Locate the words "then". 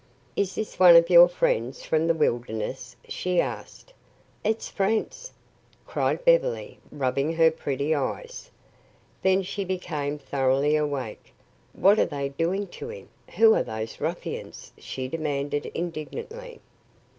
9.21-9.43